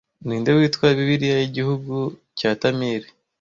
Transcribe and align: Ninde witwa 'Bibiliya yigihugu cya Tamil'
Ninde 0.25 0.51
witwa 0.57 0.85
'Bibiliya 0.95 1.37
yigihugu 1.39 1.95
cya 2.37 2.51
Tamil' 2.61 3.03